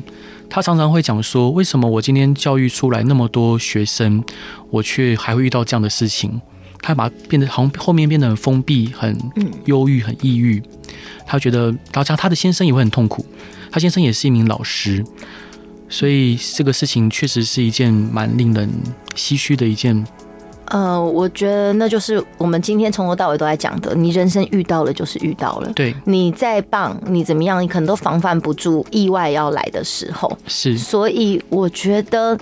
[0.50, 4.24] 她常常会讲说，为什么我今天教育出来那么多学生，
[4.70, 6.42] 我却还会遇到这样的事情？
[6.82, 9.18] 她把变得好像后面变得很封闭、很
[9.66, 10.62] 忧郁、很抑郁。
[11.26, 13.26] 她觉得，然后她的先生也会很痛苦。
[13.72, 15.06] 她先生也是一名老师，
[15.88, 18.70] 所以这个事情确实是一件蛮令人
[19.16, 20.06] 唏嘘的一件。
[20.72, 25.72] 呃，我觉得那就是我们今天从头到尾都在讲的，你人生遇到了就是遇到了。
[25.74, 30.32] 对，你再棒，你怎么样，你可能都防范不住意外要来的时候。
[30.48, 32.38] 是，所以我觉得。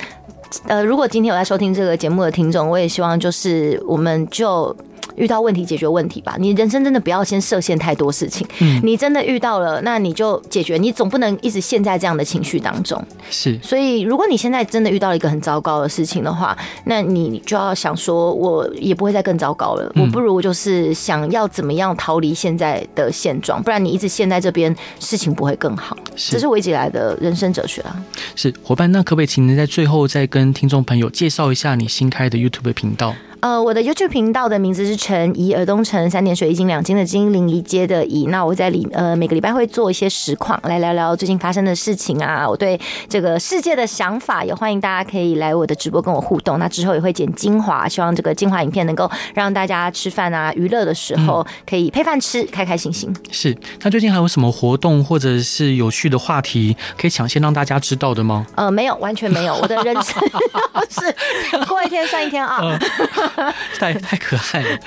[0.65, 4.75] 呃，如果今天有在收听这个节目的听众，我也希望就是我们就
[5.19, 6.35] 遇到问题解决问题吧。
[6.39, 8.47] 你人生真的不要先设限太多事情。
[8.59, 10.77] 嗯，你真的遇到了，那你就解决。
[10.77, 12.99] 你总不能一直陷在这样的情绪当中。
[13.29, 13.59] 是。
[13.61, 19.91] 所以，如果你现在真的遇到了一个很糟糕的事情的话，那你就要想说，我也不会再更糟糕了。
[19.95, 25.97] 我不如就是想要怎么样逃离现在的现状，不然你一直陷在这边，事情不会更好。
[26.15, 26.31] 是。
[26.31, 28.01] 这是我一直以来的人生哲学啊。
[28.35, 33.13] 是伙伴，那可不可以请您在最后再跟听众朋友介绍一下你新开的 YouTube 频道？
[33.41, 38.25] 呃，我的 YouTube 频道的名字是陈怡，耳东城三点水一斤两斤的金，临沂街的怡。
[38.25, 42.77] 那我在里呃每个礼拜会做一些实况，来聊聊最近发生的事情啊，我对
[43.07, 46.59] 这个世界的想法，也欢迎大家可以来我的直播跟我互动。
[46.59, 53.13] 那之后也会剪精华，希望这个精华影片能够让大家吃饭啊、娱乐的时候可以配饭吃，开开心心。
[53.31, 58.45] 是，那最近还有什么活动或者是有趣的话题可以抢先让大家知道的吗？
[58.55, 59.55] 呃，没有，完全没有。
[59.55, 60.21] 我的人生
[60.89, 62.77] 是过一天算一天啊。
[63.79, 64.79] 太太可爱了。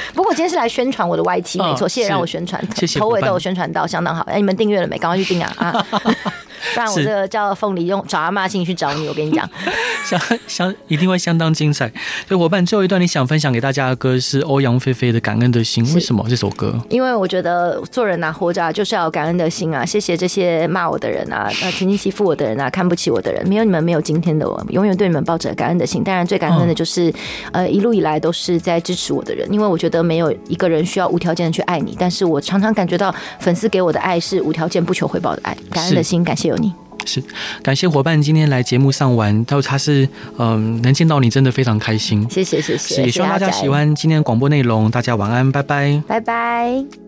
[0.14, 4.22] 不过今天是来宣传我的 YT，没错，谢谢让我宣传，谢谢头尾都有宣传到，相当好。
[4.24, 4.98] 哎，你们订阅了没？
[4.98, 5.52] 赶快去订啊！
[5.58, 5.86] 啊，
[6.74, 9.48] 不然我这个叫凤梨用找阿妈信去找你，我跟你讲，
[10.04, 11.88] 相相一定会相当精彩。
[12.26, 16.74] 所以伙伴，最后一段你想分享给大家的歌是欧阳菲菲的《感恩的心》，为什么这首歌？
[16.90, 19.86] 因为我觉得做人啊，活着啊就是要有感恩的心啊！
[19.86, 26.02] 谢谢这些骂我的人啊，呃，曾经欺负我的人啊，看不起我的人，没有你们，没有今天的我，永远对你们抱着感恩的心。
[26.02, 27.12] 当然，最感恩的就是
[27.52, 36.72] 呃，一路以来都是在支持我的人，因为我觉得没有一个人需要无条件的去爱你，但是我常常感觉到粉丝给我的爱是无条件、不求回报的爱，感恩的心，感谢有你。
[37.06, 37.22] 是，
[37.62, 47.07] 感谢伙伴今天来节目上玩，他说他是嗯，能见到你真的非常开心，谢谢谢谢，也希望大家喜欢今天的广播内容，大家晚安，拜拜，拜拜。